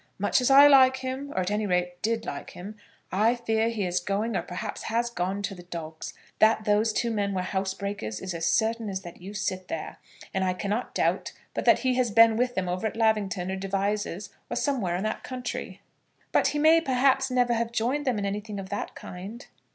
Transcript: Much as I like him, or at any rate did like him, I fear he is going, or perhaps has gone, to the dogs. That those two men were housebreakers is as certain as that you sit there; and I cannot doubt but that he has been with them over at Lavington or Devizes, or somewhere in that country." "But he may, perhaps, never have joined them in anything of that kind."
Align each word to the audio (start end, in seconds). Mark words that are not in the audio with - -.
Much 0.17 0.41
as 0.41 0.49
I 0.49 0.65
like 0.65 0.97
him, 0.97 1.31
or 1.35 1.41
at 1.41 1.51
any 1.51 1.67
rate 1.67 2.01
did 2.01 2.25
like 2.25 2.49
him, 2.49 2.75
I 3.11 3.35
fear 3.35 3.69
he 3.69 3.85
is 3.85 3.99
going, 3.99 4.35
or 4.35 4.41
perhaps 4.41 4.81
has 4.85 5.11
gone, 5.11 5.43
to 5.43 5.53
the 5.53 5.61
dogs. 5.61 6.15
That 6.39 6.65
those 6.65 6.91
two 6.91 7.11
men 7.11 7.35
were 7.35 7.43
housebreakers 7.43 8.19
is 8.19 8.33
as 8.33 8.47
certain 8.47 8.89
as 8.89 9.03
that 9.03 9.21
you 9.21 9.35
sit 9.35 9.67
there; 9.67 9.99
and 10.33 10.43
I 10.43 10.53
cannot 10.55 10.95
doubt 10.95 11.33
but 11.53 11.65
that 11.65 11.81
he 11.85 11.93
has 11.97 12.09
been 12.09 12.35
with 12.35 12.55
them 12.55 12.67
over 12.67 12.87
at 12.87 12.97
Lavington 12.97 13.51
or 13.51 13.55
Devizes, 13.55 14.31
or 14.49 14.55
somewhere 14.55 14.95
in 14.95 15.03
that 15.03 15.21
country." 15.23 15.81
"But 16.31 16.47
he 16.47 16.57
may, 16.57 16.81
perhaps, 16.81 17.29
never 17.29 17.53
have 17.53 17.71
joined 17.71 18.07
them 18.07 18.17
in 18.17 18.25
anything 18.25 18.59
of 18.59 18.69
that 18.69 18.95
kind." 18.95 19.45